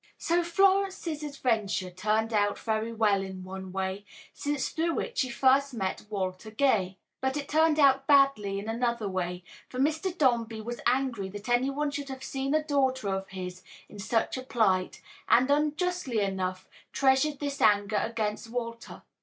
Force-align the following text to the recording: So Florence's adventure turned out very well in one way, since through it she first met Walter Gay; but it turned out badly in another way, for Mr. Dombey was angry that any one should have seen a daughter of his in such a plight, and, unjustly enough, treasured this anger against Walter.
So 0.17 0.41
Florence's 0.43 1.21
adventure 1.21 1.91
turned 1.91 2.33
out 2.33 2.57
very 2.57 2.91
well 2.91 3.21
in 3.21 3.43
one 3.43 3.71
way, 3.71 4.03
since 4.33 4.69
through 4.69 4.99
it 5.01 5.15
she 5.19 5.29
first 5.29 5.75
met 5.75 6.07
Walter 6.09 6.49
Gay; 6.49 6.97
but 7.21 7.37
it 7.37 7.47
turned 7.47 7.77
out 7.77 8.07
badly 8.07 8.57
in 8.57 8.67
another 8.67 9.07
way, 9.07 9.43
for 9.69 9.77
Mr. 9.79 10.11
Dombey 10.17 10.59
was 10.59 10.81
angry 10.87 11.29
that 11.29 11.49
any 11.49 11.69
one 11.69 11.91
should 11.91 12.09
have 12.09 12.23
seen 12.23 12.55
a 12.55 12.63
daughter 12.63 13.09
of 13.09 13.29
his 13.29 13.61
in 13.87 13.99
such 13.99 14.37
a 14.37 14.41
plight, 14.41 15.03
and, 15.29 15.51
unjustly 15.51 16.19
enough, 16.21 16.67
treasured 16.91 17.37
this 17.39 17.61
anger 17.61 17.97
against 17.97 18.49
Walter. 18.49 19.03